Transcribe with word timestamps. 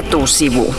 Etusivu. 0.00 0.74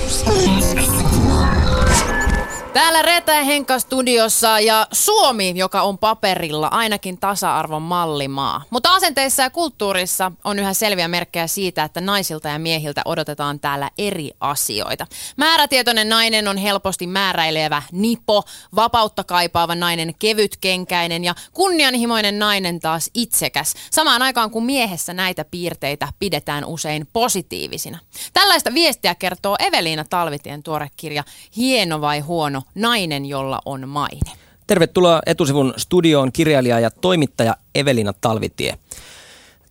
Täällä 2.73 3.01
Reeta 3.01 3.31
ja 3.31 3.43
Henkka 3.43 3.79
studiossa 3.79 4.59
ja 4.59 4.87
Suomi, 4.91 5.53
joka 5.55 5.81
on 5.81 5.97
paperilla 5.97 6.67
ainakin 6.67 7.17
tasa-arvon 7.17 7.81
mallimaa. 7.81 8.63
Mutta 8.69 8.93
asenteissa 8.93 9.43
ja 9.43 9.49
kulttuurissa 9.49 10.31
on 10.43 10.59
yhä 10.59 10.73
selviä 10.73 11.07
merkkejä 11.07 11.47
siitä, 11.47 11.83
että 11.83 12.01
naisilta 12.01 12.47
ja 12.47 12.59
miehiltä 12.59 13.01
odotetaan 13.05 13.59
täällä 13.59 13.89
eri 13.97 14.31
asioita. 14.39 15.07
Määrätietoinen 15.37 16.09
nainen 16.09 16.47
on 16.47 16.57
helposti 16.57 17.07
määräilevä 17.07 17.83
nipo, 17.91 18.43
vapautta 18.75 19.23
kaipaava 19.23 19.75
nainen 19.75 20.15
kevytkenkäinen 20.19 21.23
ja 21.23 21.35
kunnianhimoinen 21.53 22.39
nainen 22.39 22.79
taas 22.79 23.09
itsekäs. 23.13 23.73
Samaan 23.91 24.21
aikaan 24.21 24.51
kun 24.51 24.65
miehessä 24.65 25.13
näitä 25.13 25.45
piirteitä 25.45 26.07
pidetään 26.19 26.65
usein 26.65 27.07
positiivisina. 27.13 27.99
Tällaista 28.33 28.73
viestiä 28.73 29.15
kertoo 29.15 29.55
Eveliina 29.59 30.05
Talvitien 30.09 30.63
tuore 30.63 30.87
kirja 30.97 31.23
Hieno 31.57 32.01
vai 32.01 32.19
huono 32.19 32.60
Nainen, 32.75 33.25
jolla 33.25 33.59
on 33.65 33.89
maine. 33.89 34.31
Tervetuloa 34.67 35.21
etusivun 35.25 35.73
studioon 35.77 36.31
kirjailija 36.31 36.79
ja 36.79 36.91
toimittaja 36.91 37.55
Evelina 37.75 38.13
Talvitie. 38.13 38.77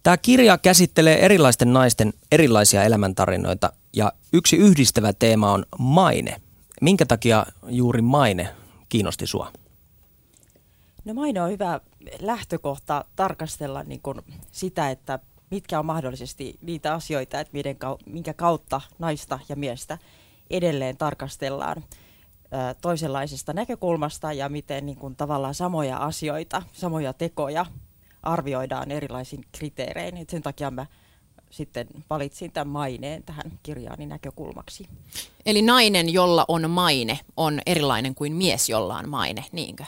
Tämä 0.03 0.17
kirja 0.17 0.59
käsittelee 0.59 1.25
erilaisten 1.25 1.73
naisten 1.73 2.13
erilaisia 2.33 2.85
elämäntarinoita 2.85 3.73
ja 3.97 4.13
yksi 4.33 4.57
yhdistävä 4.57 5.13
teema 5.13 5.53
on 5.53 5.65
maine. 5.79 6.41
Minkä 6.81 7.07
takia 7.07 7.47
juuri 7.69 8.03
maine 8.03 8.49
kiinnosti 8.89 9.27
sua? 9.27 9.53
No 11.05 11.15
maine 11.15 11.43
on 11.43 11.51
hyvä 11.51 11.81
lähtökohta 12.21 13.05
tarkastella 13.17 13.83
niin 13.83 14.01
kuin 14.03 14.21
sitä, 14.53 14.91
että 14.91 15.19
mitkä 15.51 15.79
on 15.79 15.87
mahdollisesti 15.87 16.59
niitä 16.63 16.95
asioita, 16.95 17.41
että 17.41 17.59
minkä 18.07 18.35
kautta 18.35 18.81
naista 18.99 19.39
ja 19.49 19.57
miestä 19.57 19.99
edelleen 20.51 20.97
tarkastellaan 20.97 21.85
toisenlaisesta 22.81 23.53
näkökulmasta 23.53 24.33
ja 24.33 24.49
miten 24.49 24.87
niin 24.87 24.99
kuin, 24.99 25.17
tavallaan 25.17 25.55
samoja 25.55 25.97
asioita, 25.97 26.63
samoja 26.73 27.13
tekoja 27.13 27.67
arvioidaan 28.23 28.91
erilaisin 28.91 29.45
kriteerein. 29.53 30.17
Et 30.17 30.31
sen 30.31 30.43
takia 30.43 30.71
mä 30.71 30.87
sitten 31.51 31.87
valitsin 32.11 32.53
tämän 32.53 32.69
maineen 32.69 33.23
tähän 33.23 33.53
kirjaani 33.63 34.07
näkökulmaksi. 34.07 34.89
Eli 35.47 35.63
nainen, 35.63 36.09
jolla 36.09 36.45
on 36.49 36.71
maine, 36.71 37.19
on 37.37 37.61
erilainen 37.67 38.15
kuin 38.15 38.33
mies, 38.33 38.69
jolla 38.69 38.97
on 38.97 39.09
maine, 39.09 39.45
niinkö? 39.53 39.85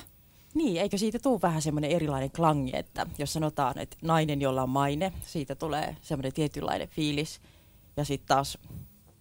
Niin, 0.55 0.83
eikö 0.83 0.99
siitä 0.99 1.19
tule 1.19 1.43
vähän 1.43 1.63
semmoinen 1.63 1.91
erilainen 1.91 2.31
klangi, 2.31 2.71
että 2.75 3.07
jos 3.19 3.33
sanotaan, 3.33 3.79
että 3.79 3.97
nainen, 4.03 4.41
jolla 4.41 4.63
on 4.63 4.71
maine, 4.71 5.13
siitä 5.23 5.55
tulee 5.55 5.97
semmoinen 6.03 6.33
tietynlainen 6.33 6.89
fiilis. 6.89 7.41
Ja 7.97 8.05
sitten 8.05 8.29
taas 8.29 8.59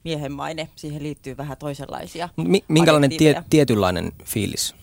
miehen 0.03 0.31
maine, 0.31 0.69
siihen 0.75 1.03
liittyy 1.03 1.37
vähän 1.37 1.57
toisenlaisia 1.57 2.29
Mi- 2.37 2.63
Minkälainen 2.67 3.17
tie- 3.17 3.43
tietynlainen 3.49 4.11
fiilis? 4.25 4.75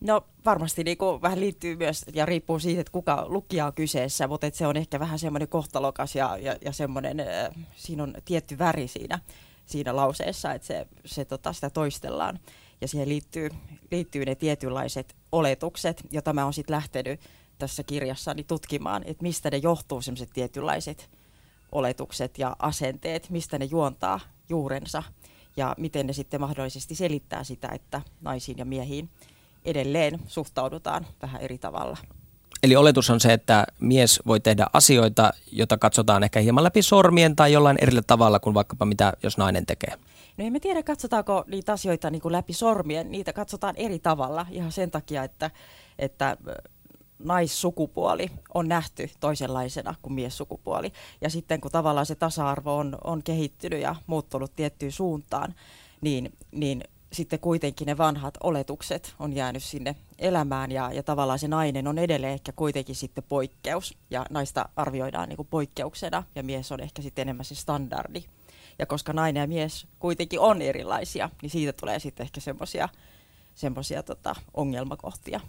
No 0.00 0.26
varmasti 0.44 0.84
niin 0.84 0.98
kuin 0.98 1.22
vähän 1.22 1.40
liittyy 1.40 1.76
myös 1.76 2.04
ja 2.14 2.26
riippuu 2.26 2.58
siitä, 2.58 2.80
että 2.80 2.92
kuka 2.92 3.24
lukija 3.28 3.66
on 3.66 3.72
kyseessä, 3.72 4.28
mutta 4.28 4.46
että 4.46 4.58
se 4.58 4.66
on 4.66 4.76
ehkä 4.76 5.00
vähän 5.00 5.18
semmoinen 5.18 5.48
kohtalokas 5.48 6.14
ja, 6.14 6.36
ja, 6.36 6.56
ja 6.64 6.72
semmoinen, 6.72 7.20
äh, 7.20 7.66
siinä 7.76 8.02
on 8.02 8.14
tietty 8.24 8.58
väri 8.58 8.88
siinä, 8.88 9.18
siinä 9.66 9.96
lauseessa, 9.96 10.52
että 10.52 10.66
se, 10.66 10.86
se 11.04 11.24
tota, 11.24 11.52
sitä 11.52 11.70
toistellaan. 11.70 12.38
Ja 12.80 12.88
siihen 12.88 13.08
liittyy, 13.08 13.50
liittyy 13.90 14.24
ne 14.24 14.34
tietynlaiset 14.34 15.14
oletukset, 15.32 16.02
joita 16.10 16.32
mä 16.32 16.44
oon 16.44 16.52
sitten 16.52 16.74
lähtenyt 16.74 17.20
tässä 17.58 17.82
kirjassani 17.82 18.44
tutkimaan, 18.44 19.02
että 19.06 19.22
mistä 19.22 19.50
ne 19.50 19.56
johtuu 19.56 20.02
semmoiset 20.02 20.30
tietynlaiset 20.34 21.10
oletukset 21.74 22.38
ja 22.38 22.56
asenteet, 22.58 23.30
mistä 23.30 23.58
ne 23.58 23.64
juontaa 23.64 24.20
juurensa 24.48 25.02
ja 25.56 25.74
miten 25.78 26.06
ne 26.06 26.12
sitten 26.12 26.40
mahdollisesti 26.40 26.94
selittää 26.94 27.44
sitä, 27.44 27.68
että 27.68 28.00
naisiin 28.20 28.58
ja 28.58 28.64
miehiin 28.64 29.08
edelleen 29.64 30.20
suhtaudutaan 30.26 31.06
vähän 31.22 31.40
eri 31.40 31.58
tavalla. 31.58 31.96
Eli 32.62 32.76
oletus 32.76 33.10
on 33.10 33.20
se, 33.20 33.32
että 33.32 33.66
mies 33.80 34.20
voi 34.26 34.40
tehdä 34.40 34.66
asioita, 34.72 35.32
joita 35.52 35.78
katsotaan 35.78 36.22
ehkä 36.22 36.40
hieman 36.40 36.64
läpi 36.64 36.82
sormien 36.82 37.36
tai 37.36 37.52
jollain 37.52 37.78
eri 37.80 37.98
tavalla 38.06 38.40
kuin 38.40 38.54
vaikkapa 38.54 38.84
mitä 38.84 39.12
jos 39.22 39.38
nainen 39.38 39.66
tekee. 39.66 39.92
No 40.36 40.44
emme 40.44 40.60
tiedä, 40.60 40.82
katsotaanko 40.82 41.44
niitä 41.46 41.72
asioita 41.72 42.10
niin 42.10 42.22
kuin 42.22 42.32
läpi 42.32 42.52
sormien. 42.52 43.10
Niitä 43.10 43.32
katsotaan 43.32 43.76
eri 43.76 43.98
tavalla 43.98 44.46
ihan 44.50 44.72
sen 44.72 44.90
takia, 44.90 45.24
että, 45.24 45.50
että 45.98 46.36
naissukupuoli 47.18 48.30
on 48.54 48.68
nähty 48.68 49.10
toisenlaisena 49.20 49.94
kuin 50.02 50.12
miessukupuoli. 50.12 50.92
Ja 51.20 51.30
sitten 51.30 51.60
kun 51.60 51.70
tavallaan 51.70 52.06
se 52.06 52.14
tasa-arvo 52.14 52.76
on, 52.76 52.98
on 53.04 53.22
kehittynyt 53.22 53.80
ja 53.80 53.94
muuttunut 54.06 54.56
tiettyyn 54.56 54.92
suuntaan, 54.92 55.54
niin, 56.00 56.32
niin 56.50 56.84
sitten 57.14 57.38
kuitenkin 57.38 57.86
ne 57.86 57.98
vanhat 57.98 58.34
oletukset 58.42 59.14
on 59.18 59.32
jäänyt 59.32 59.62
sinne 59.62 59.96
elämään 60.18 60.72
ja, 60.72 60.92
ja 60.92 61.02
tavallaan 61.02 61.38
se 61.38 61.48
nainen 61.48 61.88
on 61.88 61.98
edelleen 61.98 62.32
ehkä 62.32 62.52
kuitenkin 62.52 62.94
sitten 62.94 63.24
poikkeus 63.28 63.96
ja 64.10 64.26
naista 64.30 64.68
arvioidaan 64.76 65.28
niin 65.28 65.36
kuin 65.36 65.48
poikkeuksena 65.50 66.22
ja 66.34 66.42
mies 66.42 66.72
on 66.72 66.80
ehkä 66.80 67.02
sitten 67.02 67.22
enemmän 67.22 67.44
se 67.44 67.54
standardi. 67.54 68.24
Ja 68.78 68.86
koska 68.86 69.12
nainen 69.12 69.40
ja 69.40 69.46
mies 69.46 69.86
kuitenkin 69.98 70.40
on 70.40 70.62
erilaisia, 70.62 71.30
niin 71.42 71.50
siitä 71.50 71.72
tulee 71.72 71.98
sitten 71.98 72.24
ehkä 72.24 72.40
semmoisia 72.40 72.88
semmoisia 73.54 74.02
tota, 74.02 74.34
ongelmakohtia. 74.54 75.40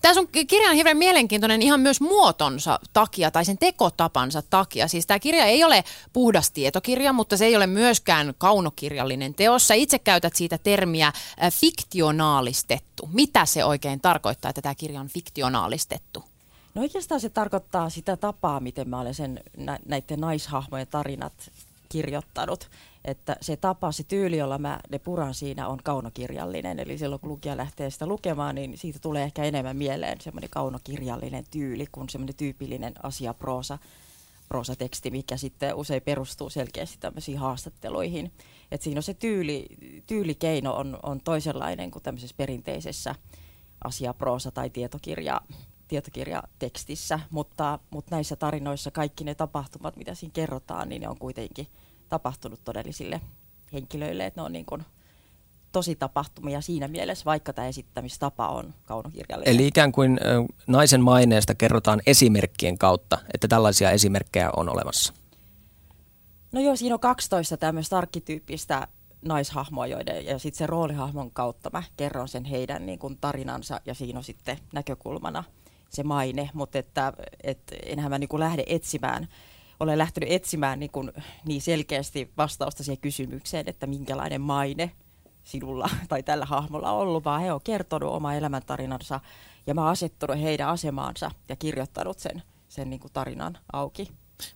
Tämä 0.00 0.14
sun 0.14 0.28
kirja 0.28 0.70
on 0.70 0.76
hirveän 0.76 0.96
mielenkiintoinen 0.96 1.62
ihan 1.62 1.80
myös 1.80 2.00
muotonsa 2.00 2.78
takia 2.92 3.30
tai 3.30 3.44
sen 3.44 3.58
tekotapansa 3.58 4.42
takia. 4.42 4.88
Siis 4.88 5.06
tämä 5.06 5.18
kirja 5.18 5.44
ei 5.44 5.64
ole 5.64 5.84
puhdas 6.12 6.50
tietokirja, 6.50 7.12
mutta 7.12 7.36
se 7.36 7.44
ei 7.44 7.56
ole 7.56 7.66
myöskään 7.66 8.34
kaunokirjallinen 8.38 9.34
teos. 9.34 9.68
Sä 9.68 9.74
itse 9.74 9.98
käytät 9.98 10.36
siitä 10.36 10.58
termiä 10.58 11.12
fiktionaalistettu. 11.50 13.08
Mitä 13.12 13.46
se 13.46 13.64
oikein 13.64 14.00
tarkoittaa, 14.00 14.48
että 14.48 14.62
tämä 14.62 14.74
kirja 14.74 15.00
on 15.00 15.08
fiktionaalistettu? 15.08 16.24
No 16.74 16.82
oikeastaan 16.82 17.20
se 17.20 17.28
tarkoittaa 17.28 17.90
sitä 17.90 18.16
tapaa, 18.16 18.60
miten 18.60 18.88
mä 18.88 19.00
olen 19.00 19.14
sen 19.14 19.40
nä- 19.56 19.78
näiden 19.86 20.20
naishahmojen 20.20 20.86
tarinat 20.86 21.32
kirjoittanut 21.94 22.70
että 23.04 23.36
se 23.40 23.56
tapa, 23.56 23.92
se 23.92 24.04
tyyli, 24.04 24.36
jolla 24.36 24.58
mä 24.58 24.80
ne 24.90 24.98
puran 24.98 25.34
siinä 25.34 25.68
on 25.68 25.78
kaunokirjallinen. 25.84 26.78
Eli 26.78 26.98
silloin 26.98 27.20
kun 27.20 27.30
lukija 27.30 27.56
lähtee 27.56 27.90
sitä 27.90 28.06
lukemaan, 28.06 28.54
niin 28.54 28.78
siitä 28.78 28.98
tulee 28.98 29.22
ehkä 29.22 29.44
enemmän 29.44 29.76
mieleen 29.76 30.20
semmoinen 30.20 30.50
kaunokirjallinen 30.50 31.44
tyyli 31.50 31.86
kuin 31.92 32.08
semmoinen 32.08 32.36
tyypillinen 32.36 32.94
asiaproosa 33.02 33.78
proosateksti, 34.48 35.10
mikä 35.10 35.36
sitten 35.36 35.74
usein 35.74 36.02
perustuu 36.02 36.50
selkeästi 36.50 36.96
tämmöisiin 37.00 37.38
haastatteluihin. 37.38 38.32
Et 38.70 38.82
siinä 38.82 38.98
on 38.98 39.02
se 39.02 39.14
tyyli, 39.14 39.66
tyylikeino 40.06 40.76
on, 40.76 40.98
on 41.02 41.20
toisenlainen 41.20 41.90
kuin 41.90 42.02
tämmöisessä 42.02 42.36
perinteisessä 42.36 43.14
asiaproosa- 43.84 44.50
tai 44.54 44.70
tietokirja, 44.70 45.40
tietokirjatekstissä, 45.88 47.20
mutta, 47.30 47.78
mutta 47.90 48.16
näissä 48.16 48.36
tarinoissa 48.36 48.90
kaikki 48.90 49.24
ne 49.24 49.34
tapahtumat, 49.34 49.96
mitä 49.96 50.14
siinä 50.14 50.32
kerrotaan, 50.32 50.88
niin 50.88 51.02
ne 51.02 51.08
on 51.08 51.18
kuitenkin– 51.18 51.66
tapahtunut 52.08 52.60
todellisille 52.64 53.20
henkilöille, 53.72 54.26
että 54.26 54.40
ne 54.40 54.44
on 54.44 54.52
niin 54.52 54.66
kuin 54.66 54.84
tosi 55.72 55.96
tapahtumia 55.96 56.60
siinä 56.60 56.88
mielessä, 56.88 57.24
vaikka 57.24 57.52
tämä 57.52 57.68
esittämistapa 57.68 58.48
on 58.48 58.74
kaunokirjallinen. 58.84 59.54
Eli 59.54 59.66
ikään 59.66 59.92
kuin 59.92 60.20
naisen 60.66 61.00
maineesta 61.00 61.54
kerrotaan 61.54 62.00
esimerkkien 62.06 62.78
kautta, 62.78 63.18
että 63.34 63.48
tällaisia 63.48 63.90
esimerkkejä 63.90 64.50
on 64.56 64.68
olemassa. 64.68 65.12
No 66.52 66.60
joo, 66.60 66.76
siinä 66.76 66.94
on 66.94 67.00
12 67.00 67.56
tämmöistä 67.56 67.98
arkkityyppistä 67.98 68.88
naishahmoa, 69.22 69.86
joiden, 69.86 70.26
ja 70.26 70.38
sitten 70.38 70.58
se 70.58 70.66
roolihahmon 70.66 71.30
kautta 71.30 71.70
mä 71.72 71.82
kerron 71.96 72.28
sen 72.28 72.44
heidän 72.44 72.86
niin 72.86 72.98
kuin 72.98 73.18
tarinansa, 73.20 73.80
ja 73.86 73.94
siinä 73.94 74.18
on 74.18 74.24
sitten 74.24 74.58
näkökulmana 74.72 75.44
se 75.94 76.02
maine, 76.02 76.50
mutta 76.54 76.78
että, 76.78 77.12
et 77.42 77.60
enhän 77.86 78.10
mä 78.10 78.18
niin 78.18 78.28
lähde 78.40 78.64
etsimään 78.66 79.28
olen 79.80 79.98
lähtenyt 79.98 80.32
etsimään 80.32 80.80
niin, 80.80 80.90
kuin, 80.90 81.12
niin 81.46 81.62
selkeästi 81.62 82.32
vastausta 82.36 82.84
siihen 82.84 83.00
kysymykseen, 83.00 83.68
että 83.68 83.86
minkälainen 83.86 84.40
maine 84.40 84.90
sinulla 85.44 85.90
tai 86.08 86.22
tällä 86.22 86.44
hahmolla 86.44 86.92
on 86.92 86.98
ollut, 86.98 87.24
vaan 87.24 87.40
he 87.40 87.52
on 87.52 87.60
kertonut 87.64 88.12
oma 88.12 88.34
elämäntarinansa 88.34 89.20
ja 89.66 89.74
mä 89.74 89.88
asettunut 89.88 90.40
heidän 90.40 90.68
asemaansa 90.68 91.30
ja 91.48 91.56
kirjoittanut 91.56 92.18
sen, 92.18 92.42
sen 92.68 92.90
niin 92.90 93.00
kuin 93.00 93.12
tarinan 93.12 93.58
auki. 93.72 94.08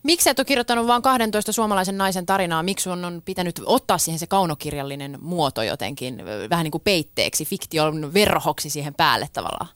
Miksi 0.03 0.31
et 0.31 0.39
ole 0.39 0.45
kirjoittanut 0.45 0.87
vain 0.87 1.03
12 1.03 1.53
suomalaisen 1.53 1.99
naisen 1.99 2.27
tarinaa? 2.27 2.63
Miksi 2.63 2.91
on, 2.91 3.05
on 3.05 3.23
pitänyt 3.25 3.61
ottaa 3.67 3.99
siihen 3.99 4.19
se 4.19 4.27
kaunokirjallinen 4.27 5.19
muoto 5.21 5.63
jotenkin 5.63 6.23
vähän 6.51 6.65
niin 6.65 6.73
kuin 6.73 6.83
peitteeksi, 6.85 7.45
fiktion 7.45 8.15
verhoksi 8.15 8.71
siihen 8.71 8.95
päälle 8.95 9.29
tavallaan? 9.33 9.69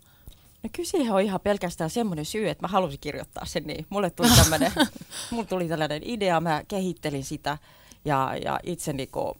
No 0.62 0.70
kyllä 0.72 0.88
siihen 0.88 1.12
on 1.12 1.20
ihan 1.20 1.40
pelkästään 1.40 1.90
semmoinen 1.90 2.24
syy, 2.24 2.48
että 2.48 2.64
mä 2.64 2.68
halusin 2.68 3.00
kirjoittaa 3.00 3.44
sen 3.44 3.64
niin. 3.64 3.86
Mulle 3.88 4.10
tuli 4.10 4.28
tämmöinen, 4.36 4.72
mulle 5.30 5.46
tuli 5.46 5.68
tällainen 5.68 6.02
idea, 6.04 6.40
mä 6.40 6.62
kehittelin 6.68 7.24
sitä 7.24 7.58
ja, 8.04 8.36
ja 8.44 8.60
itse 8.62 8.92
niinku 8.92 9.36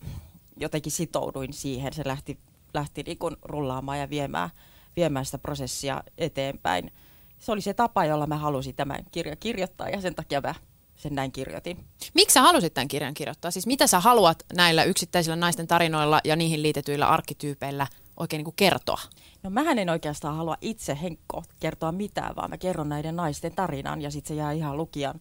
jotenkin 0.56 0.92
sitouduin 0.92 1.52
siihen. 1.52 1.92
Se 1.92 2.02
lähti, 2.06 2.38
lähti 2.74 3.02
niinku 3.02 3.30
rullaamaan 3.42 3.98
ja 3.98 4.10
viemään, 4.10 4.50
viemään 4.96 5.24
sitä 5.24 5.38
prosessia 5.38 6.02
eteenpäin. 6.18 6.92
Se 7.38 7.52
oli 7.52 7.60
se 7.60 7.74
tapa, 7.74 8.04
jolla 8.04 8.26
mä 8.26 8.36
halusin 8.36 8.74
tämän 8.74 9.04
kirja 9.10 9.36
kirjoittaa 9.36 9.88
ja 9.88 10.00
sen 10.00 10.14
takia 10.14 10.40
mä 10.40 10.54
sen 10.96 11.14
näin 11.14 11.32
kirjoitin. 11.32 11.84
Miksi 12.14 12.34
sä 12.34 12.42
halusit 12.42 12.74
tämän 12.74 12.88
kirjan 12.88 13.14
kirjoittaa? 13.14 13.50
Siis 13.50 13.66
mitä 13.66 13.86
sä 13.86 14.00
haluat 14.00 14.42
näillä 14.54 14.84
yksittäisillä 14.84 15.36
naisten 15.36 15.66
tarinoilla 15.66 16.20
ja 16.24 16.36
niihin 16.36 16.62
liitetyillä 16.62 17.08
arkkityypeillä 17.08 17.86
oikein 18.22 18.38
niin 18.38 18.44
kuin 18.44 18.56
kertoa? 18.56 19.00
No 19.42 19.50
mähän 19.50 19.78
en 19.78 19.90
oikeastaan 19.90 20.36
halua 20.36 20.56
itse 20.60 20.98
Henkko 21.02 21.42
kertoa 21.60 21.92
mitään, 21.92 22.36
vaan 22.36 22.50
mä 22.50 22.58
kerron 22.58 22.88
näiden 22.88 23.16
naisten 23.16 23.54
tarinan 23.54 24.02
ja 24.02 24.10
sitten 24.10 24.28
se 24.28 24.34
jää 24.34 24.52
ihan 24.52 24.76
lukijan, 24.76 25.20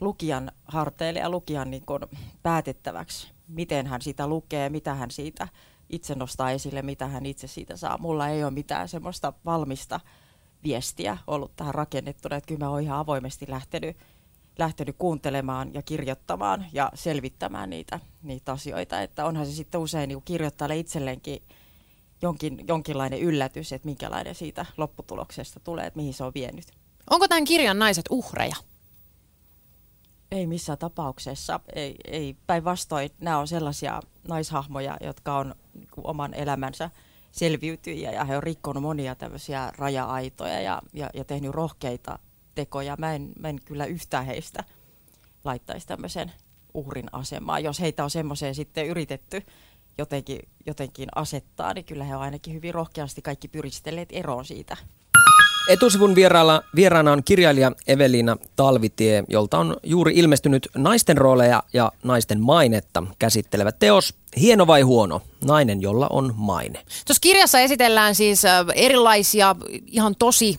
lukijan 0.00 0.52
harteille 0.64 1.20
ja 1.20 1.30
lukijan 1.30 1.70
niin 1.70 1.86
kuin 1.86 2.02
päätettäväksi, 2.42 3.28
miten 3.48 3.86
hän 3.86 4.02
sitä 4.02 4.26
lukee, 4.26 4.68
mitä 4.68 4.94
hän 4.94 5.10
siitä 5.10 5.48
itse 5.90 6.14
nostaa 6.14 6.50
esille, 6.50 6.82
mitä 6.82 7.06
hän 7.06 7.26
itse 7.26 7.46
siitä 7.46 7.76
saa. 7.76 7.98
Mulla 7.98 8.28
ei 8.28 8.44
ole 8.44 8.50
mitään 8.50 8.88
semmoista 8.88 9.32
valmista 9.44 10.00
viestiä 10.64 11.18
ollut 11.26 11.56
tähän 11.56 11.74
rakennettuna, 11.74 12.36
että 12.36 12.48
kyllä 12.48 12.64
mä 12.64 12.70
oon 12.70 12.82
ihan 12.82 12.98
avoimesti 12.98 13.46
lähtenyt, 13.48 13.96
lähtenyt 14.58 14.96
kuuntelemaan 14.98 15.74
ja 15.74 15.82
kirjoittamaan 15.82 16.66
ja 16.72 16.90
selvittämään 16.94 17.70
niitä, 17.70 18.00
niitä 18.22 18.52
asioita. 18.52 19.02
Että 19.02 19.24
onhan 19.24 19.46
se 19.46 19.52
sitten 19.52 19.80
usein 19.80 20.08
niin 20.08 20.22
kirjoittajalle 20.24 20.76
itselleenkin 20.76 21.42
jonkin, 22.22 22.64
jonkinlainen 22.68 23.20
yllätys, 23.20 23.72
että 23.72 23.86
minkälainen 23.86 24.34
siitä 24.34 24.66
lopputuloksesta 24.76 25.60
tulee, 25.60 25.86
että 25.86 25.96
mihin 25.96 26.14
se 26.14 26.24
on 26.24 26.34
vienyt. 26.34 26.66
Onko 27.10 27.28
tämän 27.28 27.44
kirjan 27.44 27.78
naiset 27.78 28.04
uhreja? 28.10 28.56
Ei 30.30 30.46
missään 30.46 30.78
tapauksessa. 30.78 31.60
Ei, 31.74 31.94
ei 32.04 32.36
päinvastoin. 32.46 33.10
Nämä 33.20 33.38
on 33.38 33.48
sellaisia 33.48 34.00
naishahmoja, 34.28 34.96
jotka 35.00 35.38
on 35.38 35.54
niin 35.74 35.88
kuin, 35.94 36.06
oman 36.06 36.34
elämänsä 36.34 36.90
selviytyjiä 37.32 38.12
ja 38.12 38.24
he 38.24 38.36
on 38.36 38.42
rikkonut 38.42 38.82
monia 38.82 39.14
tämmöisiä 39.14 39.72
raja-aitoja 39.78 40.60
ja, 40.60 40.82
ja, 40.92 41.10
ja 41.14 41.24
tehnyt 41.24 41.50
rohkeita 41.50 42.18
tekoja. 42.54 42.96
Mä 42.98 43.14
en, 43.14 43.32
mä 43.38 43.48
en 43.48 43.58
kyllä 43.64 43.84
yhtään 43.84 44.26
heistä 44.26 44.64
laittaisi 45.44 45.86
tämmöisen 45.86 46.32
uhrin 46.74 47.08
asemaan. 47.12 47.64
Jos 47.64 47.80
heitä 47.80 48.04
on 48.04 48.10
semmoiseen 48.10 48.54
sitten 48.54 48.86
yritetty 48.86 49.42
jotenkin, 49.98 50.38
jotenkin 50.66 51.08
asettaa, 51.14 51.74
niin 51.74 51.84
kyllä 51.84 52.04
he 52.04 52.16
on 52.16 52.22
ainakin 52.22 52.54
hyvin 52.54 52.74
rohkeasti 52.74 53.22
kaikki 53.22 53.48
pyristelleet 53.48 54.08
eroon 54.12 54.44
siitä. 54.44 54.76
Etusivun 55.68 56.14
vieraana, 56.14 56.62
vieraana 56.76 57.12
on 57.12 57.24
kirjailija 57.24 57.72
Evelina 57.86 58.36
Talvitie, 58.56 59.24
jolta 59.28 59.58
on 59.58 59.76
juuri 59.82 60.12
ilmestynyt 60.14 60.68
naisten 60.76 61.18
rooleja 61.18 61.62
ja 61.72 61.92
naisten 62.02 62.40
mainetta 62.40 63.02
käsittelevä 63.18 63.72
teos 63.72 64.14
Hieno 64.40 64.66
vai 64.66 64.82
huono? 64.82 65.22
Nainen, 65.44 65.82
jolla 65.82 66.06
on 66.10 66.34
maine. 66.36 66.78
Tuossa 67.06 67.20
kirjassa 67.20 67.60
esitellään 67.60 68.14
siis 68.14 68.42
erilaisia 68.74 69.56
ihan 69.86 70.14
tosi 70.18 70.58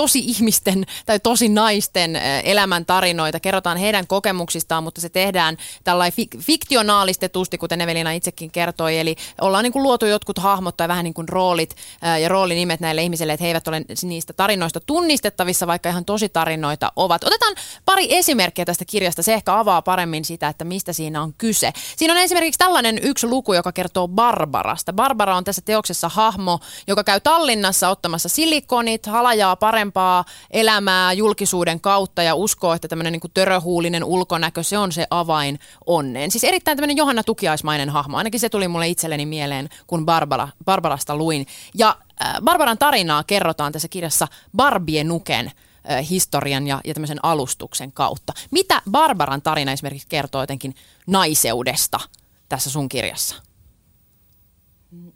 tosi 0.00 0.18
ihmisten 0.18 0.84
tai 1.06 1.20
tosi 1.20 1.48
naisten 1.48 2.16
elämäntarinoita, 2.44 3.40
kerrotaan 3.40 3.76
heidän 3.76 4.06
kokemuksistaan, 4.06 4.84
mutta 4.84 5.00
se 5.00 5.08
tehdään 5.08 5.56
tällainen 5.84 6.12
fik- 6.12 6.40
fiktionaalistetusti, 6.40 7.58
kuten 7.58 7.80
Evelina 7.80 8.12
itsekin 8.12 8.50
kertoi, 8.50 8.98
eli 8.98 9.16
ollaan 9.40 9.64
niin 9.64 9.72
kuin 9.72 9.82
luotu 9.82 10.06
jotkut 10.06 10.38
hahmot 10.38 10.76
tai 10.76 10.88
vähän 10.88 11.04
niin 11.04 11.14
kuin 11.14 11.28
roolit 11.28 11.76
ja 12.22 12.28
roolinimet 12.28 12.80
näille 12.80 13.02
ihmisille, 13.02 13.32
että 13.32 13.44
he 13.44 13.48
eivät 13.48 13.68
ole 13.68 13.82
niistä 14.02 14.32
tarinoista 14.32 14.80
tunnistettavissa, 14.80 15.66
vaikka 15.66 15.88
ihan 15.88 16.04
tosi 16.04 16.28
tarinoita 16.28 16.92
ovat. 16.96 17.24
Otetaan 17.24 17.54
pari 17.84 18.16
esimerkkiä 18.16 18.64
tästä 18.64 18.84
kirjasta, 18.84 19.22
se 19.22 19.34
ehkä 19.34 19.58
avaa 19.58 19.82
paremmin 19.82 20.24
sitä, 20.24 20.48
että 20.48 20.64
mistä 20.64 20.92
siinä 20.92 21.22
on 21.22 21.34
kyse. 21.38 21.72
Siinä 21.96 22.14
on 22.14 22.20
esimerkiksi 22.20 22.58
tällainen 22.58 22.98
yksi 23.02 23.26
luku, 23.26 23.52
joka 23.52 23.72
kertoo 23.72 24.08
Barbarasta. 24.08 24.92
Barbara 24.92 25.36
on 25.36 25.44
tässä 25.44 25.62
teoksessa 25.64 26.08
hahmo, 26.08 26.58
joka 26.86 27.04
käy 27.04 27.20
Tallinnassa 27.20 27.88
ottamassa 27.88 28.28
silikonit, 28.28 29.06
halajaa 29.06 29.56
paremmin 29.56 29.89
parempaa 29.92 30.24
elämää 30.50 31.12
julkisuuden 31.12 31.80
kautta 31.80 32.22
ja 32.22 32.34
uskoo, 32.34 32.74
että 32.74 32.88
tämmöinen 32.88 33.12
niin 33.12 33.32
töröhuulinen 33.34 34.04
ulkonäkö, 34.04 34.62
se 34.62 34.78
on 34.78 34.92
se 34.92 35.06
avain 35.10 35.58
onneen. 35.86 36.30
Siis 36.30 36.44
erittäin 36.44 36.76
tämmöinen 36.76 36.96
Johanna 36.96 37.22
Tukiaismainen 37.22 37.90
hahmo. 37.90 38.16
Ainakin 38.16 38.40
se 38.40 38.48
tuli 38.48 38.68
mulle 38.68 38.88
itselleni 38.88 39.26
mieleen, 39.26 39.68
kun 39.86 40.06
Barbara, 40.06 40.48
Barbarasta 40.64 41.16
luin. 41.16 41.46
Ja 41.74 41.96
äh, 42.24 42.34
Barbaran 42.44 42.78
tarinaa 42.78 43.24
kerrotaan 43.24 43.72
tässä 43.72 43.88
kirjassa 43.88 44.28
Barbie 44.56 45.04
Nuken 45.04 45.46
äh, 45.46 46.08
historian 46.10 46.66
ja, 46.66 46.80
ja 46.84 46.94
tämmöisen 46.94 47.24
alustuksen 47.24 47.92
kautta. 47.92 48.32
Mitä 48.50 48.82
Barbaran 48.90 49.42
tarina 49.42 49.72
esimerkiksi 49.72 50.08
kertoo 50.08 50.40
jotenkin 50.40 50.74
naiseudesta 51.06 52.00
tässä 52.48 52.70
sun 52.70 52.88
kirjassa? 52.88 53.34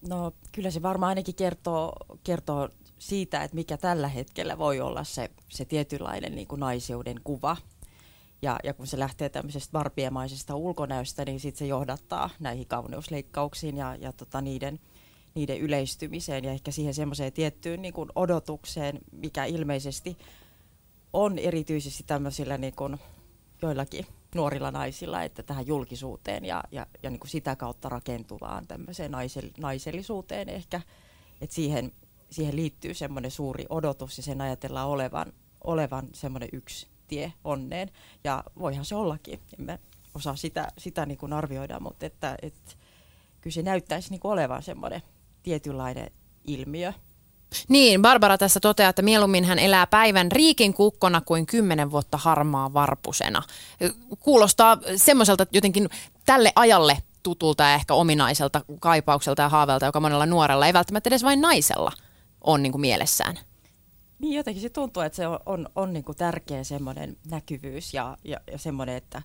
No 0.09 0.32
kyllä 0.53 0.70
se 0.70 0.82
varmaan 0.82 1.09
ainakin 1.09 1.35
kertoo, 1.35 1.93
kertoo 2.25 2.69
siitä, 2.99 3.43
että 3.43 3.55
mikä 3.55 3.76
tällä 3.76 4.08
hetkellä 4.08 4.58
voi 4.58 4.81
olla 4.81 5.05
se, 5.05 5.31
se 5.49 5.64
tietynlainen 5.64 6.35
niin 6.35 6.49
kuin 6.49 6.61
naiseuden 6.61 7.20
kuva. 7.25 7.56
Ja, 8.43 8.58
ja 8.64 8.75
kun 8.75 8.87
se 8.87 8.99
lähtee 8.99 9.29
tämmöisestä 9.29 9.73
varpiemaisesta 9.73 10.56
ulkonäöstä, 10.56 11.25
niin 11.25 11.41
sitten 11.41 11.58
se 11.58 11.67
johdattaa 11.67 12.31
näihin 12.41 12.67
kauneusleikkauksiin 12.67 13.76
ja, 13.76 13.96
ja 14.00 14.12
tota 14.12 14.41
niiden, 14.41 14.81
niiden 15.35 15.58
yleistymiseen 15.58 16.44
ja 16.44 16.52
ehkä 16.52 16.70
siihen 16.70 16.94
semmoiseen 16.94 17.32
tiettyyn 17.32 17.82
niin 17.82 17.94
kuin 17.94 18.11
odotukseen, 18.14 18.99
mikä 19.12 19.44
ilmeisesti 19.44 20.19
on 21.12 21.38
erityisesti 21.38 22.05
tämmöisillä 22.06 22.58
niin 22.58 22.75
kuin 22.76 22.96
joillakin 23.62 24.06
nuorilla 24.35 24.70
naisilla, 24.70 25.23
että 25.23 25.43
tähän 25.43 25.67
julkisuuteen 25.67 26.44
ja, 26.44 26.64
ja, 26.70 26.87
ja 27.02 27.11
niin 27.11 27.20
kuin 27.20 27.31
sitä 27.31 27.56
kautta 27.56 27.88
rakentuvaan 27.88 28.67
tämmöiseen 28.67 29.11
naisell, 29.11 29.49
naisellisuuteen 29.58 30.49
ehkä, 30.49 30.81
että 31.41 31.55
siihen 31.55 31.93
siihen 32.34 32.56
liittyy 32.56 32.94
semmoinen 32.94 33.31
suuri 33.31 33.66
odotus 33.69 34.16
ja 34.16 34.22
sen 34.22 34.40
ajatellaan 34.40 34.88
olevan, 34.88 35.32
olevan 35.64 36.08
semmoinen 36.12 36.48
yksi 36.52 36.86
tie 37.08 37.32
onneen. 37.44 37.90
Ja 38.25 38.44
voihan 38.58 38.84
se 38.84 38.94
ollakin, 38.94 39.40
en 39.58 39.64
mä 39.64 39.78
osaa 40.14 40.36
sitä, 40.36 40.69
sitä 40.78 41.06
niin 41.06 41.19
kuin 41.19 41.32
arvioida, 41.32 41.81
mutta 41.81 42.06
että, 42.06 42.36
että 42.42 42.72
kyllä 43.40 43.54
se 43.54 43.62
näyttäisi 43.62 44.10
niin 44.10 44.20
kuin 44.20 44.32
olevan 44.32 44.62
semmoinen 44.62 45.02
tietynlainen 45.42 46.10
ilmiö. 46.44 46.92
Niin, 47.69 48.02
Barbara 48.02 48.38
tässä 48.38 48.60
toteaa, 48.60 48.90
että 48.90 49.02
mieluummin 49.02 49.44
hän 49.44 49.58
elää 49.58 49.86
päivän 49.86 50.32
riikin 50.32 50.75
kukkona 50.75 51.20
kuin 51.20 51.46
kymmenen 51.46 51.90
vuotta 51.90 52.16
harmaa 52.16 52.72
varpusena. 52.72 53.42
Kuulostaa 54.20 54.78
semmoiselta 54.96 55.46
jotenkin 55.52 55.88
tälle 56.26 56.52
ajalle 56.56 56.98
tutulta 57.22 57.62
ja 57.62 57.75
ehkä 57.75 57.94
ominaiselta 57.94 58.60
kaipaukselta 58.81 59.42
ja 59.42 59.48
haaveelta, 59.48 59.86
joka 59.86 60.00
monella 60.00 60.26
nuorella 60.26 60.66
ei 60.66 60.72
välttämättä 60.72 61.08
edes 61.08 61.22
vain 61.22 61.40
naisella 61.40 61.92
on 62.44 62.62
niin 62.62 62.73
kuin 62.73 62.81
mielessään. 62.81 63.38
Niin 64.19 64.37
jotenkin 64.37 64.62
se 64.62 64.69
tuntuu, 64.69 65.02
että 65.02 65.17
se 65.17 65.26
on, 65.26 65.38
on, 65.46 65.69
on 65.76 65.93
niin 65.93 66.05
kuin 66.05 66.17
tärkeä 66.17 66.64
semmoinen 66.64 67.17
näkyvyys 67.31 67.94
ja, 67.94 68.17
ja, 68.24 68.41
ja 68.53 68.58
semmoinen, 68.58 68.96
että, 68.96 69.22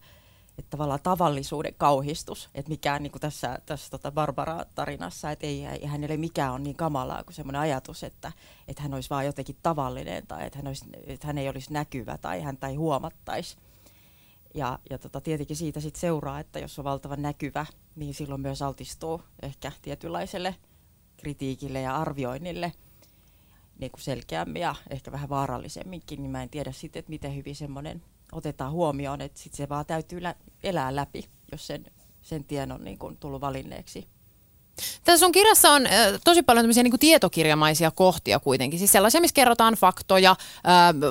että 0.58 0.70
tavallaan 0.70 1.00
tavallisuuden 1.04 1.74
kauhistus, 1.78 2.50
että 2.56 2.70
mikään 2.70 3.04
niin 3.04 3.12
kuin 3.12 3.22
tässä, 3.22 3.60
tässä 3.66 3.90
tota 3.90 4.12
Barbara-tarinassa, 4.12 5.32
että 5.32 5.48
ei, 5.48 5.66
ei 5.66 5.86
hänelle 5.86 6.18
mikään 6.18 6.54
on 6.54 6.64
niin 6.64 6.76
kamalaa 6.76 7.24
kuin 7.24 7.36
semmoinen 7.36 7.62
ajatus, 7.62 8.04
että, 8.04 8.32
että 8.68 8.82
hän 8.82 8.94
olisi 8.94 9.10
vaan 9.10 9.26
jotenkin 9.26 9.58
tavallinen 9.64 10.28
tai 10.28 10.46
että 10.46 10.60
hän, 10.60 10.68
olisi, 10.68 10.86
että 11.04 11.28
hän 11.28 11.38
ei 11.38 11.50
olisi 11.50 11.74
näkyvä 11.74 12.18
tai 12.18 12.42
häntä 12.42 12.68
ei 12.68 12.76
huomattaisi. 12.76 13.58
Ja, 14.54 14.80
ja 14.90 14.98
tota, 14.98 15.22
tietenkin 15.22 15.56
siitä 15.56 15.80
sit 15.80 15.96
seuraa, 15.96 16.40
että 16.40 16.60
jos 16.60 16.80
on 16.80 16.86
valtavan 16.86 17.22
näkyvä, 17.22 17.66
niin 17.96 18.14
silloin 18.14 18.42
myös 18.42 18.62
altistuu 18.62 19.22
ehkä 19.42 19.72
tietynlaiselle 19.82 20.56
kritiikille 21.18 21.82
ja 21.82 21.96
arvioinnille– 21.96 22.72
niin 23.80 23.92
kuin 23.92 24.02
selkeämmin 24.02 24.62
ja 24.62 24.76
ehkä 24.90 25.12
vähän 25.12 25.30
vaarallisemminkin, 25.30 26.22
niin 26.22 26.32
mä 26.32 26.44
en 26.44 26.50
tiedä 26.50 26.72
sitten, 26.72 27.00
että 27.00 27.10
miten 27.10 27.36
hyvin 27.36 27.56
semmoinen 27.56 28.02
otetaan 28.32 28.72
huomioon, 28.72 29.22
että 29.22 29.40
sitten 29.40 29.58
se 29.58 29.70
vaan 29.70 29.86
täytyy 29.86 30.24
lä- 30.24 30.36
elää 30.64 30.96
läpi, 30.96 31.30
jos 31.52 31.68
sen, 31.68 31.86
sen 32.22 32.44
tien 32.44 32.72
on 32.72 32.84
niin 32.84 32.98
kuin 32.98 33.18
tullut 33.18 33.42
valinneeksi. 33.42 34.08
Tässä 35.04 35.26
sun 35.26 35.32
kirjassa 35.32 35.72
on 35.72 35.88
tosi 36.24 36.44
paljon 36.44 36.64
tämmöisiä 36.64 36.84
niin 36.84 37.00
tietokirjamaisia 37.00 37.92
kohtia 37.92 38.40
kuitenkin. 38.40 38.80
Siis 38.80 38.92
sellaisia, 38.92 39.22
missä 39.22 39.34
kerrotaan 39.34 39.74
faktoja, 39.74 40.36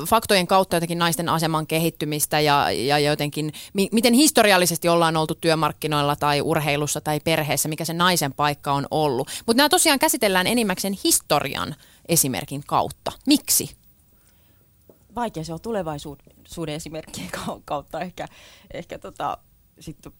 faktojen 0.08 0.46
kautta 0.46 0.76
jotenkin 0.76 0.98
naisten 0.98 1.28
aseman 1.28 1.66
kehittymistä 1.66 2.40
ja, 2.40 2.70
ja 2.70 2.98
jotenkin, 2.98 3.52
mi- 3.72 3.88
miten 3.92 4.14
historiallisesti 4.14 4.88
ollaan 4.88 5.16
oltu 5.16 5.34
työmarkkinoilla 5.34 6.16
tai 6.16 6.40
urheilussa 6.40 7.00
tai 7.00 7.20
perheessä, 7.20 7.68
mikä 7.68 7.84
se 7.84 7.92
naisen 7.92 8.32
paikka 8.32 8.72
on 8.72 8.86
ollut. 8.90 9.28
Mutta 9.46 9.56
nämä 9.56 9.68
tosiaan 9.68 9.98
käsitellään 9.98 10.46
enimmäkseen 10.46 10.94
historian 11.04 11.74
esimerkin 12.08 12.62
kautta. 12.66 13.12
Miksi? 13.26 13.76
Vaikea 15.14 15.44
se 15.44 15.52
on 15.52 15.60
tulevaisuuden 15.60 16.74
esimerkkien 16.74 17.30
kautta 17.64 18.00
ehkä, 18.00 18.26
ehkä 18.74 18.98
tota, 18.98 19.38
sitten 19.80 20.12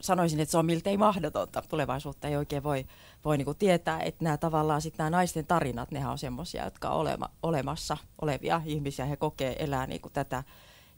sanoisin, 0.00 0.40
että 0.40 0.50
se 0.50 0.58
on 0.58 0.66
miltei 0.66 0.96
mahdotonta. 0.96 1.62
Tulevaisuutta 1.68 2.28
ei 2.28 2.36
oikein 2.36 2.62
voi, 2.62 2.86
voi 3.24 3.36
niinku 3.36 3.54
tietää, 3.54 4.00
että 4.00 4.24
nämä 4.24 4.36
tavallaan 4.36 4.82
sitten 4.82 5.04
nämä 5.04 5.10
naisten 5.10 5.46
tarinat, 5.46 5.90
nehän 5.90 6.12
on 6.12 6.18
semmoisia, 6.18 6.64
jotka 6.64 6.90
on 6.90 7.00
olema, 7.00 7.30
olemassa 7.42 7.96
olevia 8.20 8.62
ihmisiä. 8.64 9.04
He 9.04 9.16
kokee 9.16 9.64
elää 9.64 9.86
niinku 9.86 10.10
tätä, 10.10 10.44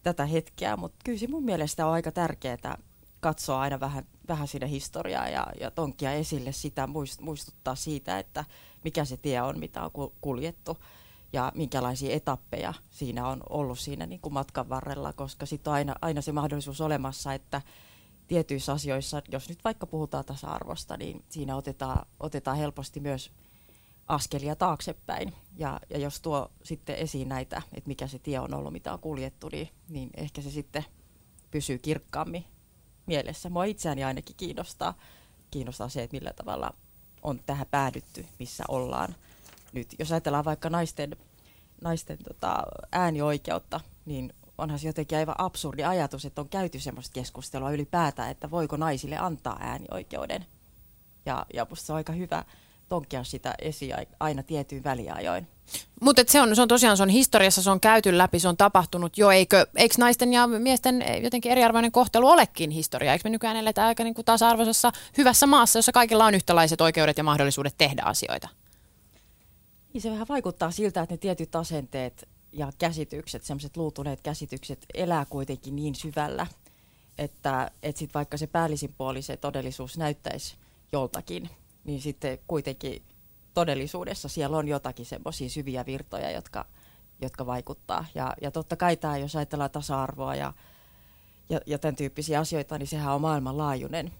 tätä 0.03 0.27
hetkeä, 0.27 0.77
mutta 0.77 0.99
kyllä 1.05 1.19
se 1.19 1.27
mun 1.27 1.45
mielestä 1.45 1.87
on 1.87 1.93
aika 1.93 2.13
tärkeää 2.13 2.79
katsoa 3.21 3.61
aina 3.61 3.81
vähän, 3.81 4.05
vähän 4.29 4.49
sinne 4.49 4.71
historiaa 4.71 5.29
ja, 5.29 5.47
ja 5.61 5.71
tonkia 5.71 6.13
esille 6.13 6.53
sitä, 6.53 6.89
muistuttaa 7.21 7.75
siitä, 7.75 8.19
että 8.19 8.45
mikä 8.85 9.05
se 9.05 9.17
tie 9.17 9.43
on, 9.43 9.59
mitä 9.59 9.83
on 9.83 10.11
kuljettu. 10.21 10.79
ja 11.33 11.53
minkälaisia 11.55 12.15
etappeja 12.15 12.75
siinä 12.91 13.29
on 13.29 13.41
ollut 13.49 13.79
siinä 13.79 14.07
niin 14.07 14.21
kuin 14.21 14.33
matkan 14.33 14.69
varrella, 14.69 15.13
koska 15.13 15.47
sitten 15.47 15.71
on 15.71 15.75
aina, 15.75 15.95
aina 16.03 16.21
se 16.21 16.33
mahdollisuus 16.33 16.81
olemassa, 16.81 17.35
että 17.35 17.63
tietyissä 18.27 18.73
asioissa, 18.73 19.23
jos 19.33 19.49
nyt 19.49 19.65
vaikka 19.65 19.87
puhutaan 19.87 20.25
tasa-arvosta, 20.25 20.97
niin 20.97 21.25
siinä 21.29 21.57
otetaan, 21.57 22.07
otetaan 22.21 22.57
helposti 22.57 23.01
myös 23.01 23.33
askelia 24.07 24.57
taaksepäin. 24.57 25.35
Ja, 25.57 25.81
ja 25.91 25.99
jos 25.99 26.21
tuo 26.21 26.51
sitten 26.63 26.97
esiin 26.97 27.29
näitä, 27.29 27.63
että 27.73 27.89
mikä 27.89 28.07
se 28.07 28.19
tie 28.19 28.41
on 28.41 28.55
ollut, 28.55 28.73
mitä 28.73 28.93
on 28.93 28.99
kuljettu, 28.99 29.49
niin, 29.53 29.69
niin 29.89 30.11
ehkä 30.17 30.43
se 30.43 30.51
sitten 30.51 30.85
pysyy 31.51 31.79
kirkkaammin 31.79 32.45
mielessä. 33.11 33.51
Mua 33.51 33.65
itseäni 33.65 34.05
ainakin 34.05 34.37
kiinnostaa, 34.37 34.95
kiinnostaa 35.51 35.89
se, 35.89 36.03
että 36.03 36.17
millä 36.17 36.33
tavalla 36.33 36.75
on 37.23 37.41
tähän 37.47 37.67
päädytty, 37.71 38.27
missä 38.39 38.65
ollaan 38.69 39.15
nyt. 39.73 39.95
Jos 39.99 40.13
ajatellaan 40.13 40.45
vaikka 40.45 40.71
naisten, 40.71 41.17
naisten 41.83 42.19
tota, 42.29 42.63
äänioikeutta, 42.93 43.81
niin 44.07 44.35
onhan 44.59 44.79
se 44.79 44.87
jotenkin 44.87 45.19
aivan 45.19 45.35
absurdi 45.39 45.85
ajatus, 45.85 46.25
että 46.25 46.41
on 46.41 46.49
käyty 46.49 46.81
semmoista 46.81 47.15
keskustelua 47.15 47.71
ylipäätään, 47.71 48.31
että 48.31 48.51
voiko 48.51 48.77
naisille 48.77 49.17
antaa 49.17 49.57
äänioikeuden. 49.61 50.47
Ja, 51.27 51.47
ja 51.55 51.67
musta 51.71 51.87
se 51.87 51.93
on 51.93 51.97
aika 51.97 52.13
hyvä 52.13 52.45
tonkia 52.91 53.25
sitä 53.25 53.55
esiin 53.59 53.95
aina 54.21 54.43
tietyin 54.43 54.85
väliajoin. 54.85 55.47
Mutta 56.01 56.23
se 56.27 56.41
on, 56.41 56.57
se 56.57 56.63
on 56.63 56.69
tosiaan 56.69 56.97
se 56.97 57.03
on 57.03 57.09
historiassa, 57.09 57.63
se 57.63 57.71
on 57.71 57.81
käyty 57.81 58.19
läpi, 58.19 58.39
se 58.39 58.49
on 58.49 58.57
tapahtunut 58.57 59.19
jo. 59.19 59.31
Eikö, 59.31 59.67
eikö 59.77 59.95
naisten 59.99 60.33
ja 60.33 60.47
miesten 60.47 61.05
jotenkin 61.23 61.53
eriarvoinen 61.53 61.93
kohtelu 61.93 62.29
olekin 62.29 62.71
historia? 62.71 63.13
Eikö 63.13 63.29
me 63.29 63.31
nykyään 63.31 63.57
eletä 63.57 63.87
aika 63.87 64.05
niin 64.05 64.15
kuin 64.15 64.25
tasa-arvoisessa 64.25 64.93
hyvässä 65.19 65.47
maassa, 65.47 65.79
jossa 65.79 65.93
kaikilla 65.93 66.25
on 66.25 66.35
yhtälaiset 66.35 66.81
oikeudet 66.81 67.17
ja 67.17 67.25
mahdollisuudet 67.25 67.75
tehdä 67.79 68.03
asioita? 68.05 68.49
Niin 69.93 70.03
se 70.03 70.11
vähän 70.11 70.29
vaikuttaa 70.29 70.71
siltä, 70.71 71.03
että 71.03 71.13
ne 71.13 71.19
tietyt 71.19 71.57
asenteet 71.57 72.29
ja 72.53 72.73
käsitykset, 72.79 73.45
semmoiset 73.45 73.77
luutuneet 73.77 74.21
käsitykset 74.21 74.87
elää 74.95 75.25
kuitenkin 75.25 75.77
niin 75.77 75.95
syvällä, 75.95 76.47
että, 77.19 77.71
että 77.83 77.99
sit 77.99 78.15
vaikka 78.15 78.37
se 78.37 78.47
päällisin 78.47 78.95
puoli 78.99 79.23
se 79.23 79.37
todellisuus 79.37 79.99
näyttäisi 79.99 80.57
joltakin, 80.93 81.51
niin 81.85 82.01
sitten 82.01 82.39
kuitenkin 82.47 83.03
todellisuudessa 83.55 84.29
siellä 84.29 84.57
on 84.57 84.69
jotakin 84.69 85.07
semmoisia 85.07 85.49
syviä 85.49 85.87
virtoja, 85.87 86.31
jotka, 86.31 86.65
jotka 87.21 87.47
vaikuttaa. 87.47 88.05
Ja, 88.15 88.35
ja 88.43 88.51
totta 88.51 88.77
kai 88.77 88.97
tämä, 88.97 89.17
jos 89.17 89.37
ajatellaan 89.37 89.71
tasa-arvoa 89.71 90.35
ja, 90.35 90.53
ja, 91.49 91.61
ja 91.67 91.79
tämän 91.79 91.97
tyyppisiä 91.97 92.41
asioita, 92.41 92.79
niin 92.79 92.87
sehän 92.87 93.15
on 93.15 93.21
maailmanlaajuinen 93.21 94.13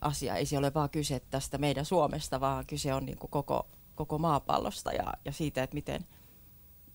asia. 0.00 0.34
Ei 0.34 0.46
se 0.46 0.58
ole 0.58 0.74
vaan 0.74 0.90
kyse 0.90 1.20
tästä 1.30 1.58
meidän 1.58 1.84
Suomesta, 1.84 2.40
vaan 2.40 2.66
kyse 2.66 2.94
on 2.94 3.06
niin 3.06 3.18
kuin 3.18 3.30
koko, 3.30 3.66
koko 3.94 4.18
maapallosta 4.18 4.92
ja, 4.92 5.12
ja 5.24 5.32
siitä, 5.32 5.62
että 5.62 5.74
miten, 5.74 6.06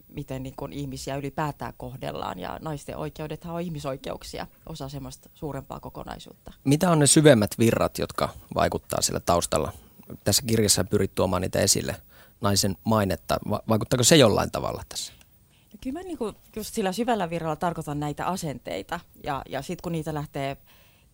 miten 0.08 0.44
niin 0.44 0.56
kuin 0.56 0.74
ihmisiä 0.74 1.16
ylipäätään 1.16 1.74
kohdellaan. 1.78 2.40
Ja 2.40 2.60
naisten 2.62 2.98
oikeudethan 2.98 3.56
on 3.56 3.62
ihmisoikeuksia, 3.62 4.48
osa 4.66 4.90
semmoista 4.90 5.30
suurempaa 5.34 5.80
kokonaisuutta. 5.80 6.54
Mitä 6.64 6.92
on 6.92 7.00
ne 7.00 7.08
syvemmät 7.08 7.52
virrat, 7.60 7.98
jotka 7.98 8.30
vaikuttaa 8.56 9.02
sillä 9.02 9.20
taustalla 9.20 9.72
tässä 10.24 10.44
kirjassa 10.48 10.84
pyrit 10.84 11.16
tuomaan 11.16 11.42
niitä 11.42 11.60
esille, 11.60 11.96
naisen 12.42 12.76
mainetta. 12.84 13.38
Vaikuttaako 13.70 14.04
se 14.04 14.16
jollain 14.16 14.52
tavalla 14.52 14.84
tässä? 14.90 15.14
No 15.74 15.80
kyllä 15.82 16.00
mä 16.00 16.04
niin 16.04 16.18
kuin 16.18 16.36
just 16.56 16.74
sillä 16.74 16.92
syvällä 16.92 17.30
virralla 17.30 17.56
tarkoitan 17.56 18.00
näitä 18.00 18.26
asenteita 18.26 19.00
ja, 19.24 19.42
ja 19.50 19.62
sitten 19.62 19.84
kun 19.84 19.92
niitä 19.92 20.14
lähtee 20.14 20.58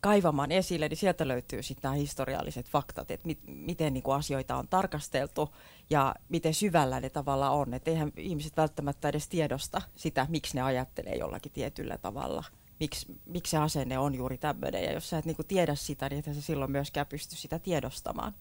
kaivamaan 0.01 0.51
esille, 0.51 0.89
niin 0.89 0.98
sieltä 0.98 1.27
löytyy 1.27 1.63
sitten 1.63 1.89
nämä 1.89 1.95
historialliset 1.95 2.69
faktat, 2.69 3.12
että 3.12 3.27
mit, 3.27 3.39
miten 3.45 3.93
niin 3.93 4.03
kuin 4.03 4.15
asioita 4.15 4.55
on 4.55 4.67
tarkasteltu 4.67 5.55
ja 5.89 6.15
miten 6.29 6.53
syvällä 6.53 7.00
ne 7.00 7.10
tavalla 7.10 7.50
on. 7.50 7.74
Että 7.74 7.91
eihän 7.91 8.12
ihmiset 8.17 8.57
välttämättä 8.57 9.10
edes 9.10 9.27
tiedosta 9.27 9.81
sitä, 9.95 10.25
miksi 10.29 10.55
ne 10.55 10.62
ajattelee 10.62 11.15
jollakin 11.15 11.51
tietyllä 11.51 11.98
tavalla. 11.98 12.43
Miksi, 12.79 13.05
miksi 13.25 13.51
se 13.51 13.57
asenne 13.57 14.00
on 14.00 14.15
juuri 14.15 14.38
tämmöinen. 14.38 14.83
Ja 14.83 14.93
jos 14.93 15.10
sä 15.10 15.17
et 15.17 15.25
niin 15.25 15.36
kuin 15.36 15.48
tiedä 15.48 15.75
sitä, 15.75 16.10
niin 16.10 16.19
et 16.19 16.36
sä 16.36 16.41
silloin 16.41 16.71
myöskään 16.71 17.07
pysty 17.07 17.36
sitä 17.36 17.60
tiedostamaan. 17.60 18.33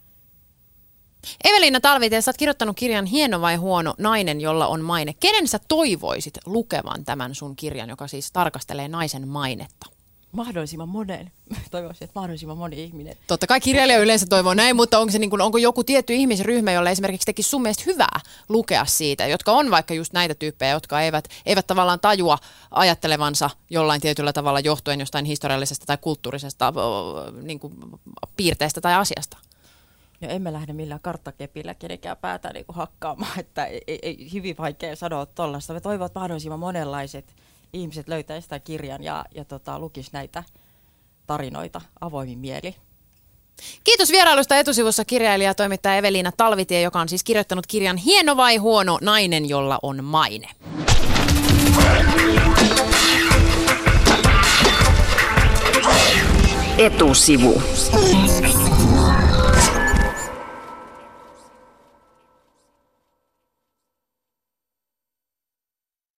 Evelina 1.44 1.80
Talvitie, 1.80 2.20
sä 2.20 2.28
oot 2.28 2.36
kirjoittanut 2.36 2.76
kirjan 2.76 3.06
Hieno 3.06 3.40
vai 3.40 3.56
huono 3.56 3.94
nainen, 3.98 4.40
jolla 4.40 4.66
on 4.66 4.80
maine. 4.80 5.14
Kenen 5.20 5.48
sä 5.48 5.58
toivoisit 5.68 6.38
lukevan 6.46 7.04
tämän 7.04 7.34
sun 7.34 7.56
kirjan, 7.56 7.88
joka 7.88 8.08
siis 8.08 8.32
tarkastelee 8.32 8.88
naisen 8.88 9.28
mainetta? 9.28 9.86
Mahdollisimman 10.32 10.88
monen. 10.88 11.32
Toivoisin, 11.70 12.04
että 12.04 12.20
mahdollisimman 12.20 12.58
moni 12.58 12.84
ihminen. 12.84 13.16
Totta 13.26 13.46
kai 13.46 13.60
kirjailija 13.60 13.98
yleensä 13.98 14.26
toivoo 14.26 14.54
näin, 14.54 14.76
mutta 14.76 14.98
onko, 14.98 15.12
se 15.12 15.18
niin 15.18 15.30
kuin, 15.30 15.42
onko 15.42 15.58
joku 15.58 15.84
tietty 15.84 16.14
ihmisryhmä, 16.14 16.72
jolle 16.72 16.90
esimerkiksi 16.90 17.26
teki 17.26 17.42
sun 17.42 17.62
mielestä 17.62 17.82
hyvää 17.86 18.20
lukea 18.48 18.84
siitä, 18.84 19.26
jotka 19.26 19.52
on 19.52 19.70
vaikka 19.70 19.94
just 19.94 20.12
näitä 20.12 20.34
tyyppejä, 20.34 20.72
jotka 20.72 21.00
eivät, 21.00 21.28
eivät 21.46 21.66
tavallaan 21.66 22.00
tajua 22.00 22.38
ajattelevansa 22.70 23.50
jollain 23.70 24.00
tietyllä 24.00 24.32
tavalla 24.32 24.60
johtuen 24.60 25.00
jostain 25.00 25.24
historiallisesta 25.24 25.86
tai 25.86 25.98
kulttuurisesta 26.00 26.72
niin 27.42 27.60
kuin, 27.60 27.74
piirteestä 28.36 28.80
tai 28.80 28.94
asiasta? 28.94 29.36
Ja 30.20 30.28
emme 30.28 30.52
lähde 30.52 30.72
millään 30.72 31.00
karttakepillä 31.00 31.74
kenenkään 31.74 32.16
päätä 32.16 32.52
niin 32.52 32.66
kuin 32.66 32.76
hakkaamaan, 32.76 33.40
että 33.40 33.64
ei, 33.64 33.82
ei, 33.86 33.98
ei 34.02 34.32
hyvin 34.32 34.56
vaikea 34.58 34.96
sanoa 34.96 35.26
tuollaista. 35.26 35.72
Me 35.72 35.80
toivon, 35.80 36.06
että 36.06 36.20
mahdollisimman 36.20 36.58
monenlaiset 36.58 37.34
ihmiset 37.72 38.08
löytäisivät 38.08 38.44
sitä 38.44 38.58
kirjan 38.58 39.02
ja, 39.02 39.24
ja 39.34 39.44
tota, 39.44 39.78
lukis 39.78 40.12
näitä 40.12 40.44
tarinoita 41.26 41.80
avoimin 42.00 42.38
mieli. 42.38 42.76
Kiitos 43.84 44.10
vierailusta 44.10 44.56
etusivussa 44.56 45.04
kirjailija 45.04 45.54
toimittaja 45.54 45.96
Evelina 45.96 46.32
Talvitie, 46.36 46.82
joka 46.82 47.00
on 47.00 47.08
siis 47.08 47.24
kirjoittanut 47.24 47.66
kirjan 47.66 47.96
Hieno 47.96 48.36
vai 48.36 48.56
huono 48.56 48.98
nainen, 49.02 49.48
jolla 49.48 49.78
on 49.82 50.04
maine. 50.04 50.48
Etusivu. 56.78 57.62